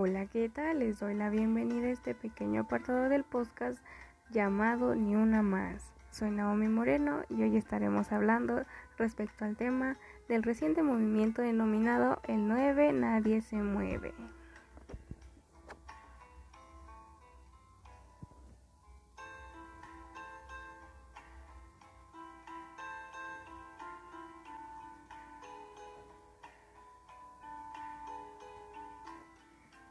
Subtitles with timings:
[0.00, 0.78] Hola, ¿qué tal?
[0.78, 3.84] Les doy la bienvenida a este pequeño apartado del podcast
[4.30, 5.92] llamado Ni una más.
[6.12, 8.64] Soy Naomi Moreno y hoy estaremos hablando
[8.96, 9.96] respecto al tema
[10.28, 14.14] del reciente movimiento denominado El 9 Nadie se mueve.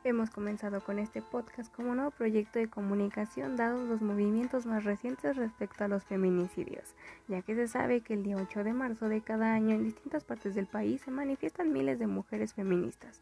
[0.07, 5.35] Hemos comenzado con este podcast como nuevo proyecto de comunicación dados los movimientos más recientes
[5.35, 6.95] respecto a los feminicidios,
[7.27, 10.23] ya que se sabe que el día 8 de marzo de cada año en distintas
[10.23, 13.21] partes del país se manifiestan miles de mujeres feministas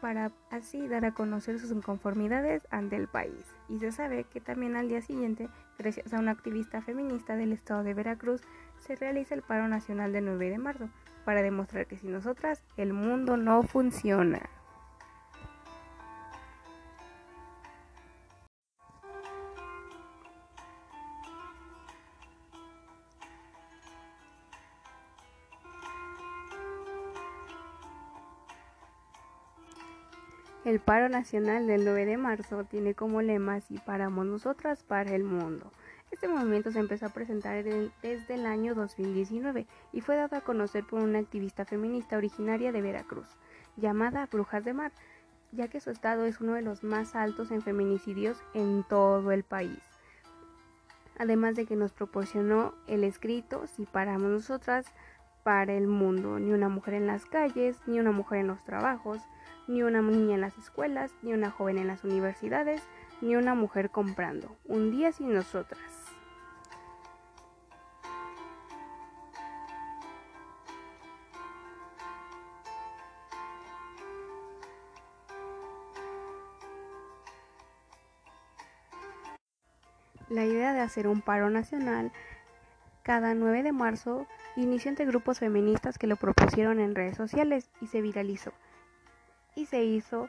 [0.00, 3.44] para así dar a conocer sus inconformidades ante el país.
[3.68, 7.84] Y se sabe que también al día siguiente, gracias a una activista feminista del estado
[7.84, 8.40] de Veracruz,
[8.78, 10.88] se realiza el paro nacional del 9 de marzo,
[11.26, 14.48] para demostrar que sin nosotras el mundo no funciona.
[30.70, 35.24] El paro nacional del 9 de marzo tiene como lema Si paramos nosotras para el
[35.24, 35.72] mundo.
[36.12, 40.84] Este movimiento se empezó a presentar desde el año 2019 y fue dado a conocer
[40.86, 43.26] por una activista feminista originaria de Veracruz,
[43.78, 44.92] llamada Brujas de Mar,
[45.50, 49.42] ya que su estado es uno de los más altos en feminicidios en todo el
[49.42, 49.80] país.
[51.18, 54.86] Además de que nos proporcionó el escrito Si paramos nosotras
[55.42, 59.20] para el mundo, ni una mujer en las calles, ni una mujer en los trabajos,
[59.66, 62.82] ni una niña en las escuelas, ni una joven en las universidades,
[63.20, 64.56] ni una mujer comprando.
[64.64, 65.80] Un día sin nosotras.
[80.28, 82.12] La idea de hacer un paro nacional
[83.02, 87.86] cada 9 de marzo inició entre grupos feministas que lo propusieron en redes sociales y
[87.86, 88.52] se viralizó
[89.54, 90.28] y se hizo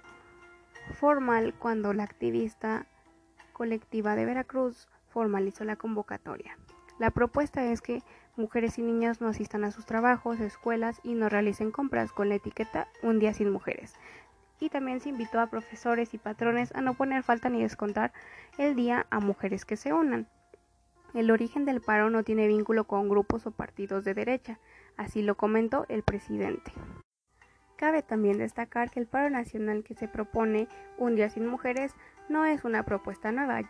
[1.00, 2.86] formal cuando la activista
[3.54, 6.58] colectiva de Veracruz formalizó la convocatoria.
[7.00, 8.04] La propuesta es que
[8.36, 12.36] mujeres y niñas no asistan a sus trabajos, escuelas y no realicen compras con la
[12.36, 13.96] etiqueta Un día sin mujeres.
[14.60, 18.14] Y también se invitó a profesores y patrones a no poner falta ni descontar
[18.60, 20.28] el día a mujeres que se unan.
[21.14, 24.60] El origen del paro no tiene vínculo con grupos o partidos de derecha,
[24.96, 26.72] así lo comentó el presidente.
[27.76, 30.68] Cabe también destacar que el paro nacional que se propone
[30.98, 31.96] Un día sin mujeres
[32.30, 33.62] no es una propuesta nueva,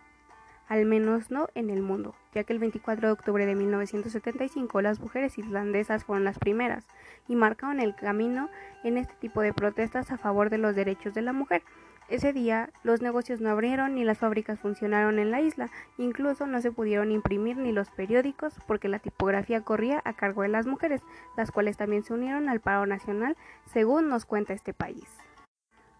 [0.68, 5.00] al menos no en el mundo, ya que el 24 de octubre de 1975 las
[5.00, 6.86] mujeres islandesas fueron las primeras
[7.28, 8.50] y marcaron el camino
[8.84, 11.64] en este tipo de protestas a favor de los derechos de la mujer.
[12.12, 16.60] Ese día los negocios no abrieron ni las fábricas funcionaron en la isla, incluso no
[16.60, 21.02] se pudieron imprimir ni los periódicos porque la tipografía corría a cargo de las mujeres,
[21.38, 25.08] las cuales también se unieron al paro nacional, según nos cuenta este país.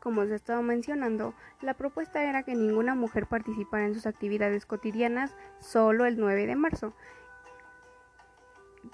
[0.02, 4.66] Como os he estado mencionando, la propuesta era que ninguna mujer participara en sus actividades
[4.66, 6.94] cotidianas solo el 9 de marzo.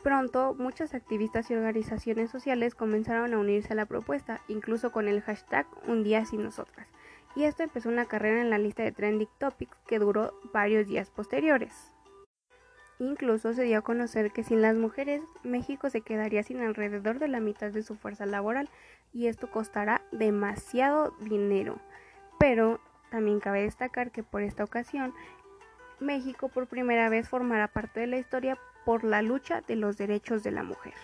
[0.03, 5.21] Pronto, muchas activistas y organizaciones sociales comenzaron a unirse a la propuesta, incluso con el
[5.21, 6.87] hashtag Un día sin nosotras
[7.37, 11.11] y esto empezó una carrera en la lista de Trending Topics que duró varios días
[11.11, 11.93] posteriores.
[12.97, 17.27] Incluso se dio a conocer que sin las mujeres México se quedaría sin alrededor de
[17.27, 18.71] la mitad de su fuerza laboral
[19.13, 21.77] y esto costará demasiado dinero.
[22.39, 22.79] Pero
[23.11, 25.13] también cabe destacar que por esta ocasión
[25.99, 30.41] México por primera vez formará parte de la historia por la lucha de los derechos
[30.41, 30.95] de la mujer.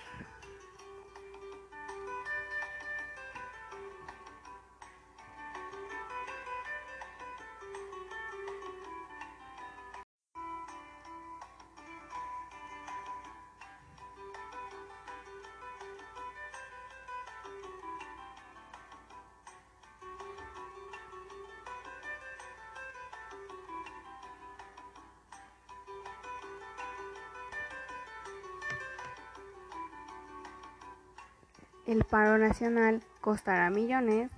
[31.85, 34.32] El paro nacional costará millones.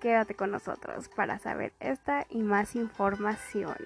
[0.00, 3.76] Quédate con nosotros para saber esta y más información.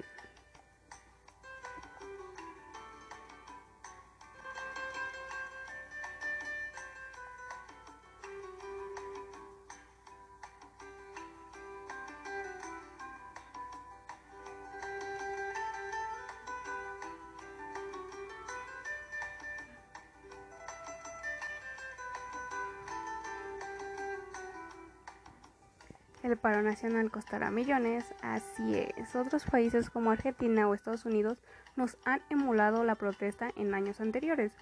[26.29, 29.17] El paro nacional costará millones, así es.
[29.17, 31.39] Otros países como Argentina o Estados Unidos
[31.77, 34.53] nos han emulado la protesta en años anteriores.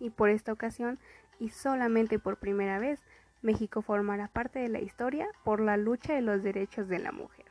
[0.00, 0.98] Y por esta ocasión,
[1.38, 3.00] y solamente por primera vez,
[3.42, 7.46] México formará parte de la historia por la lucha de los derechos de la mujer.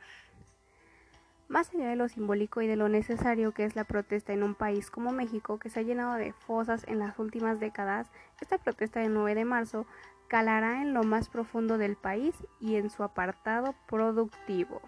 [1.48, 4.54] Más allá de lo simbólico y de lo necesario que es la protesta en un
[4.54, 9.00] país como México, que se ha llenado de fosas en las últimas décadas, esta protesta
[9.00, 9.86] del 9 de marzo
[10.32, 14.80] calará en lo más profundo del país y en su apartado productivo,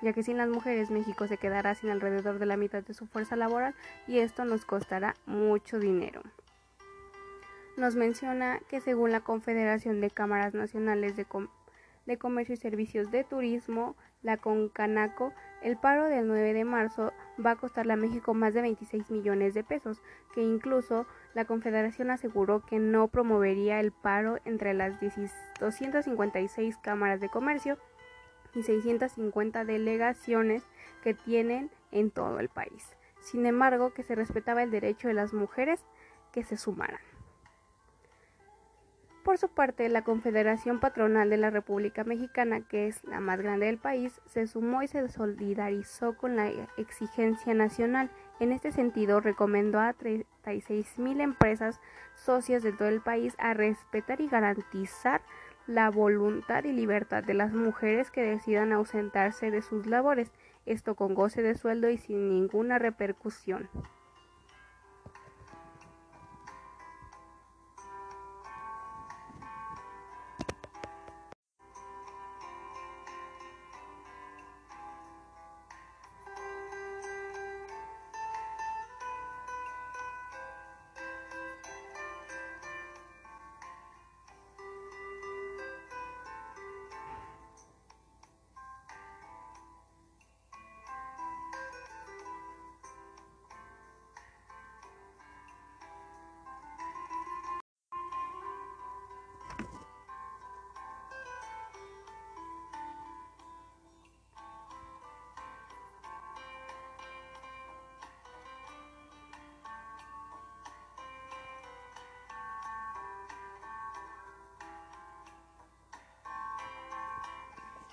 [0.00, 3.06] ya que sin las mujeres México se quedará sin alrededor de la mitad de su
[3.06, 3.74] fuerza laboral
[4.06, 6.22] y esto nos costará mucho dinero.
[7.76, 11.26] Nos menciona que según la Confederación de Cámaras Nacionales de,
[12.06, 17.12] de Comercio y Servicios de Turismo, la Concanaco, el paro del 9 de marzo
[17.44, 20.00] va a costarle a México más de 26 millones de pesos,
[20.34, 27.28] que incluso la Confederación aseguró que no promovería el paro entre las 256 cámaras de
[27.28, 27.78] comercio
[28.54, 30.62] y 650 delegaciones
[31.02, 32.96] que tienen en todo el país.
[33.20, 35.84] Sin embargo, que se respetaba el derecho de las mujeres
[36.32, 37.00] que se sumaran.
[39.26, 43.66] Por su parte, la Confederación Patronal de la República Mexicana, que es la más grande
[43.66, 48.08] del país, se sumó y se solidarizó con la exigencia nacional.
[48.38, 51.80] En este sentido, recomendó a 36 mil empresas
[52.14, 55.22] socias de todo el país a respetar y garantizar
[55.66, 60.30] la voluntad y libertad de las mujeres que decidan ausentarse de sus labores,
[60.66, 63.68] esto con goce de sueldo y sin ninguna repercusión.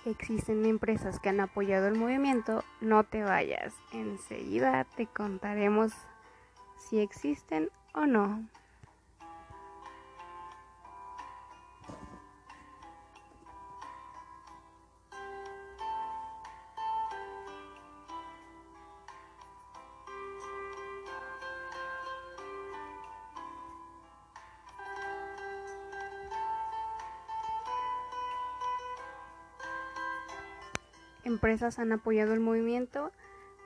[0.06, 3.74] Existen empresas que han apoyado el movimiento, no te vayas.
[3.92, 5.92] Enseguida te contaremos
[6.78, 8.44] si existen o no.
[31.44, 33.12] Empresas han apoyado el movimiento?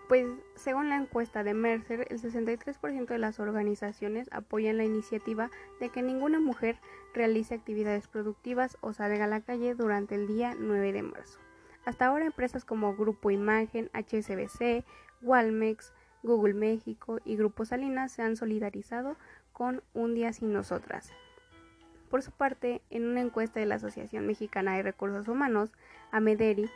[0.09, 0.25] Pues
[0.55, 6.01] según la encuesta de Mercer, el 63% de las organizaciones apoyan la iniciativa de que
[6.01, 6.79] ninguna mujer
[7.13, 11.39] realice actividades productivas o salga a la calle durante el día 9 de marzo.
[11.85, 14.83] Hasta ahora empresas como Grupo Imagen, HSBC,
[15.21, 15.93] Walmex,
[16.23, 19.17] Google México y Grupo Salinas se han solidarizado
[19.53, 21.13] con Un Día Sin Nosotras.
[22.09, 25.73] Por su parte, en una encuesta de la Asociación Mexicana de Recursos Humanos,
[26.09, 26.71] Amederi,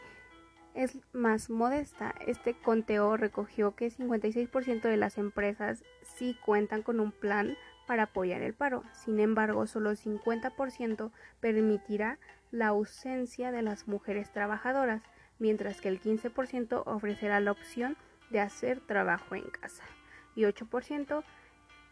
[0.73, 2.13] es más modesta.
[2.25, 8.41] Este conteo recogió que 56% de las empresas sí cuentan con un plan para apoyar
[8.41, 8.83] el paro.
[8.93, 12.19] Sin embargo, solo 50% permitirá
[12.51, 15.01] la ausencia de las mujeres trabajadoras,
[15.39, 17.97] mientras que el 15% ofrecerá la opción
[18.29, 19.83] de hacer trabajo en casa
[20.35, 21.23] y 8%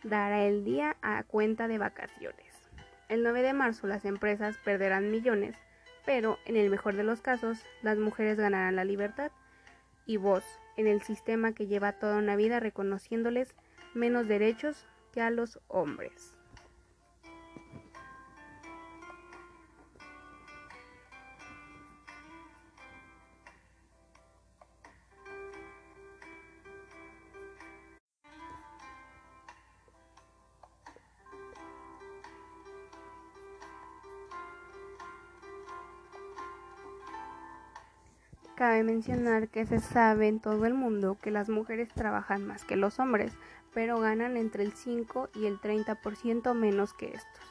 [0.04, 2.70] dará el día a cuenta de vacaciones.
[3.10, 5.58] El 9 de marzo las empresas perderán millones
[6.06, 9.32] pero en el mejor de los casos las mujeres ganarán la libertad
[10.06, 10.44] y voz
[10.78, 13.56] en el sistema que lleva toda una vida reconociéndoles
[13.94, 16.39] menos derechos que a los hombres.
[38.60, 42.76] Cabe mencionar que se sabe en todo el mundo que las mujeres trabajan más que
[42.76, 43.32] los hombres,
[43.74, 47.46] pero ganan entre el 5 y el 30% menos que estos.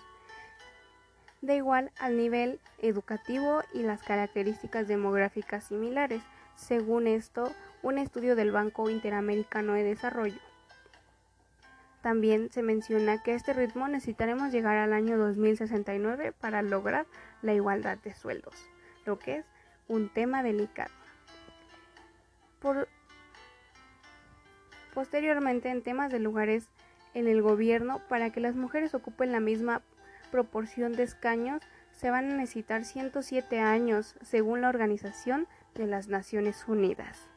[1.41, 6.21] De igual al nivel educativo y las características demográficas similares,
[6.57, 10.43] según esto, un estudio del Banco Interamericano de Desarrollo.
[12.03, 17.07] También se menciona que a este ritmo necesitaremos llegar al año 2069 para lograr
[17.41, 18.55] la igualdad de sueldos,
[19.07, 19.47] lo que es
[19.89, 20.98] un tema delicado.
[24.95, 26.69] Posteriormente en temas de lugares
[27.15, 29.83] en el gobierno para que las mujeres ocupen la misma
[30.31, 31.63] proporción de escaños
[31.93, 37.29] se van a necesitar 107 años según la Organización de las Naciones Unidas.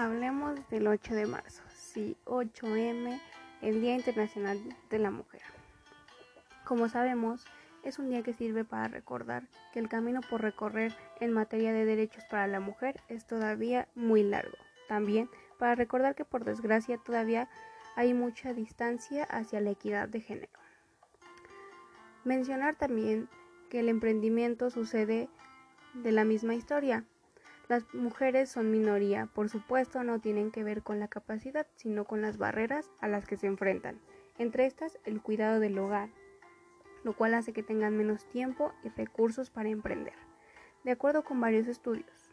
[0.00, 3.20] Hablemos del 8 de marzo, sí, 8M,
[3.60, 5.42] el Día Internacional de la Mujer.
[6.64, 7.44] Como sabemos,
[7.84, 11.84] es un día que sirve para recordar que el camino por recorrer en materia de
[11.84, 14.56] derechos para la mujer es todavía muy largo.
[14.88, 15.28] También
[15.58, 17.50] para recordar que por desgracia todavía
[17.94, 20.58] hay mucha distancia hacia la equidad de género.
[22.24, 23.28] Mencionar también
[23.68, 25.28] que el emprendimiento sucede
[25.92, 27.04] de la misma historia,
[27.70, 32.20] las mujeres son minoría, por supuesto no tienen que ver con la capacidad, sino con
[32.20, 34.00] las barreras a las que se enfrentan.
[34.38, 36.08] Entre estas, el cuidado del hogar,
[37.04, 40.14] lo cual hace que tengan menos tiempo y recursos para emprender,
[40.82, 42.32] de acuerdo con varios estudios.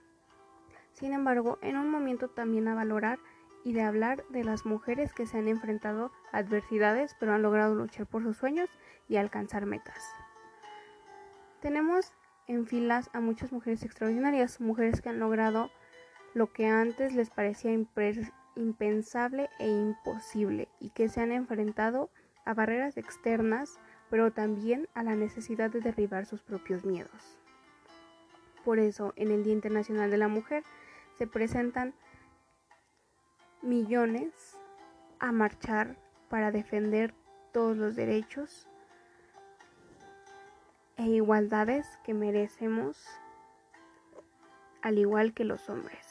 [0.94, 3.20] Sin embargo, en un momento también a valorar
[3.64, 7.76] y de hablar de las mujeres que se han enfrentado a adversidades pero han logrado
[7.76, 8.72] luchar por sus sueños
[9.08, 10.04] y alcanzar metas.
[11.62, 12.12] Tenemos
[12.48, 15.70] en filas a muchas mujeres extraordinarias, mujeres que han logrado
[16.34, 17.72] lo que antes les parecía
[18.56, 22.10] impensable e imposible y que se han enfrentado
[22.46, 27.38] a barreras externas, pero también a la necesidad de derribar sus propios miedos.
[28.64, 30.64] Por eso, en el Día Internacional de la Mujer
[31.18, 31.94] se presentan
[33.62, 34.58] millones
[35.20, 35.98] a marchar
[36.30, 37.14] para defender
[37.52, 38.67] todos los derechos
[40.98, 42.98] e igualdades que merecemos
[44.82, 46.07] al igual que los hombres.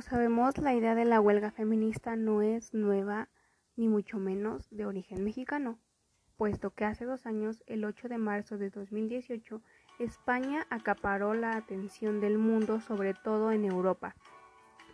[0.00, 3.28] Como sabemos, la idea de la huelga feminista no es nueva,
[3.76, 5.78] ni mucho menos de origen mexicano,
[6.38, 9.60] puesto que hace dos años, el 8 de marzo de 2018,
[9.98, 14.14] España acaparó la atención del mundo, sobre todo en Europa,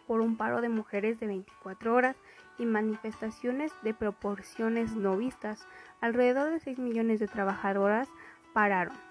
[0.08, 2.16] por un paro de mujeres de 24 horas
[2.58, 5.68] y manifestaciones de proporciones no vistas.
[6.00, 8.08] Alrededor de 6 millones de trabajadoras
[8.52, 9.05] pararon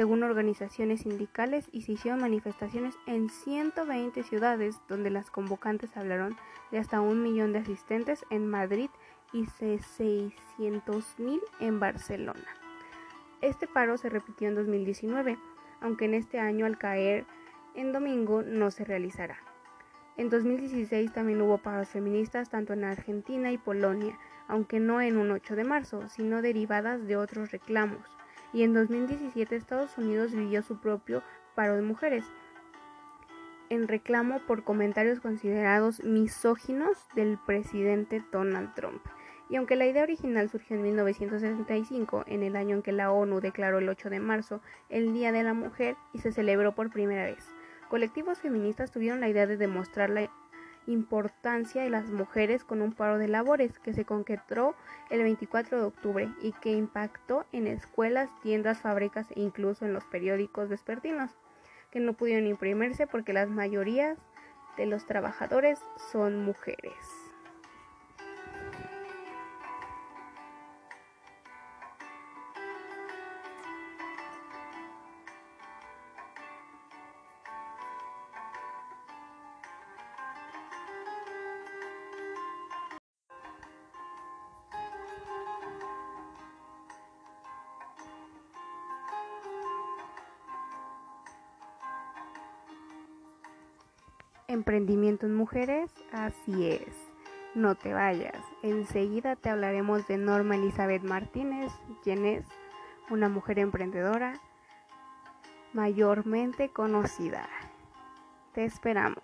[0.00, 6.38] según organizaciones sindicales, y se hicieron manifestaciones en 120 ciudades, donde las convocantes hablaron
[6.70, 8.88] de hasta un millón de asistentes en Madrid
[9.34, 12.46] y 600.000 en Barcelona.
[13.42, 15.36] Este paro se repitió en 2019,
[15.82, 17.26] aunque en este año al caer
[17.74, 19.36] en domingo no se realizará.
[20.16, 25.30] En 2016 también hubo paros feministas tanto en Argentina y Polonia, aunque no en un
[25.30, 28.00] 8 de marzo, sino derivadas de otros reclamos
[28.52, 31.22] y en 2017 Estados Unidos vivió su propio
[31.54, 32.24] paro de mujeres
[33.70, 39.00] en reclamo por comentarios considerados misóginos del presidente Donald Trump.
[39.48, 43.40] Y aunque la idea original surgió en 1965, en el año en que la ONU
[43.40, 47.24] declaró el 8 de marzo el Día de la Mujer y se celebró por primera
[47.24, 47.48] vez,
[47.88, 50.30] colectivos feministas tuvieron la idea de demostrar la
[50.90, 54.74] importancia de las mujeres con un paro de labores que se concretó
[55.10, 60.04] el 24 de octubre y que impactó en escuelas, tiendas, fábricas e incluso en los
[60.04, 61.30] periódicos vespertinos,
[61.90, 64.18] que no pudieron imprimirse porque las mayorías
[64.76, 65.78] de los trabajadores
[66.10, 67.19] son mujeres.
[94.50, 96.92] Emprendimiento en mujeres, así es.
[97.54, 98.34] No te vayas.
[98.64, 101.70] Enseguida te hablaremos de Norma Elizabeth Martínez,
[102.02, 102.44] quien es
[103.10, 104.40] una mujer emprendedora
[105.72, 107.48] mayormente conocida.
[108.52, 109.22] Te esperamos.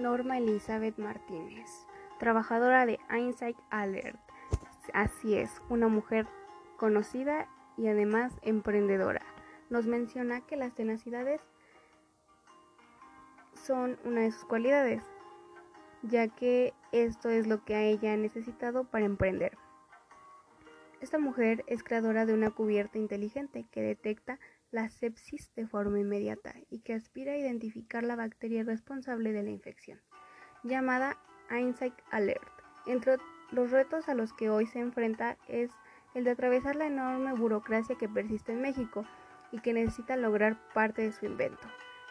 [0.00, 1.86] Norma Elizabeth Martínez,
[2.18, 4.18] trabajadora de Insight Alert.
[4.94, 6.26] Así es, una mujer
[6.76, 9.20] conocida y además emprendedora.
[9.68, 11.40] Nos menciona que las tenacidades
[13.54, 15.02] son una de sus cualidades,
[16.02, 19.56] ya que esto es lo que a ella ha necesitado para emprender.
[21.00, 24.38] Esta mujer es creadora de una cubierta inteligente que detecta
[24.70, 29.50] la sepsis de forma inmediata y que aspira a identificar la bacteria responsable de la
[29.50, 30.00] infección,
[30.62, 31.16] llamada
[31.50, 32.52] Insight Alert.
[32.86, 33.16] Entre
[33.50, 35.70] los retos a los que hoy se enfrenta es
[36.14, 39.04] el de atravesar la enorme burocracia que persiste en México
[39.52, 41.66] y que necesita lograr parte de su invento.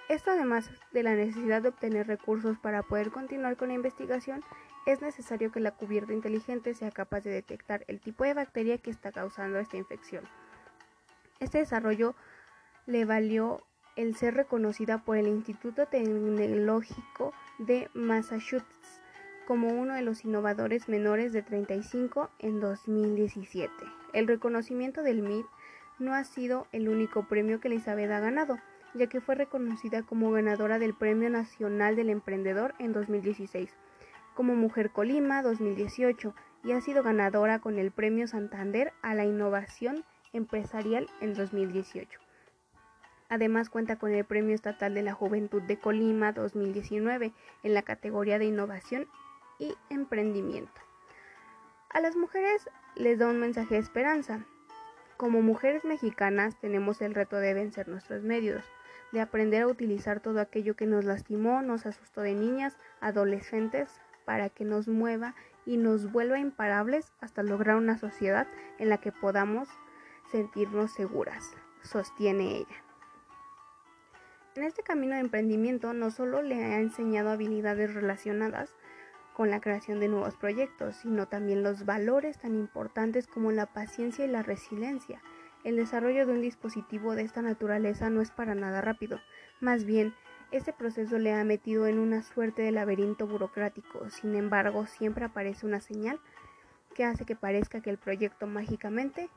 [0.09, 4.43] Esto además de la necesidad de obtener recursos para poder continuar con la investigación,
[4.85, 8.89] es necesario que la cubierta inteligente sea capaz de detectar el tipo de bacteria que
[8.89, 10.23] está causando esta infección.
[11.39, 12.15] Este desarrollo
[12.89, 13.61] le valió
[13.95, 18.99] el ser reconocida por el Instituto Tecnológico de Massachusetts
[19.45, 23.71] como uno de los innovadores menores de 35 en 2017.
[24.13, 25.45] El reconocimiento del MIT
[25.99, 28.57] no ha sido el único premio que Elizabeth ha ganado,
[28.95, 33.69] ya que fue reconocida como ganadora del Premio Nacional del Emprendedor en 2016,
[34.33, 40.03] como Mujer Colima 2018 y ha sido ganadora con el Premio Santander a la Innovación
[40.33, 42.19] Empresarial en 2018.
[43.29, 47.31] Además cuenta con el Premio Estatal de la Juventud de Colima 2019
[47.63, 49.07] en la categoría de Innovación
[49.59, 50.81] y Emprendimiento.
[51.91, 54.45] A las mujeres les da un mensaje de esperanza.
[55.17, 58.63] Como mujeres mexicanas tenemos el reto de vencer nuestros medios,
[59.11, 63.89] de aprender a utilizar todo aquello que nos lastimó, nos asustó de niñas, adolescentes,
[64.25, 69.11] para que nos mueva y nos vuelva imparables hasta lograr una sociedad en la que
[69.11, 69.67] podamos
[70.31, 71.43] sentirnos seguras,
[71.81, 72.88] sostiene ella.
[74.55, 78.73] En este camino de emprendimiento no solo le ha enseñado habilidades relacionadas
[79.33, 84.25] con la creación de nuevos proyectos, sino también los valores tan importantes como la paciencia
[84.25, 85.21] y la resiliencia.
[85.63, 89.19] El desarrollo de un dispositivo de esta naturaleza no es para nada rápido,
[89.61, 90.13] más bien
[90.51, 95.65] este proceso le ha metido en una suerte de laberinto burocrático, sin embargo siempre aparece
[95.65, 96.19] una señal
[96.95, 99.29] que hace que parezca que el proyecto mágicamente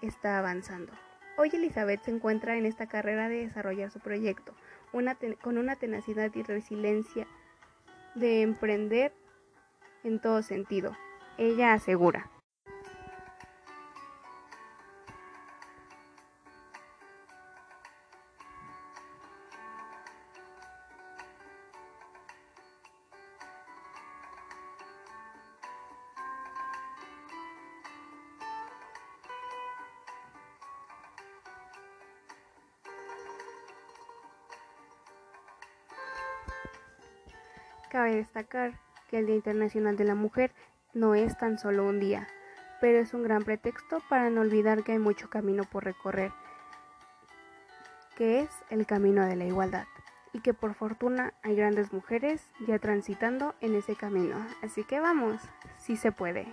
[0.00, 0.92] está avanzando.
[1.36, 4.54] Hoy Elizabeth se encuentra en esta carrera de desarrollar su proyecto,
[4.92, 7.26] con una tenacidad y resiliencia
[8.14, 9.12] de emprender
[10.04, 10.96] en todo sentido.
[11.36, 12.30] Ella asegura.
[37.94, 38.72] Cabe destacar
[39.08, 40.50] que el Día Internacional de la Mujer
[40.94, 42.26] no es tan solo un día,
[42.80, 46.32] pero es un gran pretexto para no olvidar que hay mucho camino por recorrer,
[48.16, 49.86] que es el camino de la igualdad,
[50.32, 54.44] y que por fortuna hay grandes mujeres ya transitando en ese camino.
[54.60, 55.40] Así que vamos,
[55.78, 56.52] si se puede.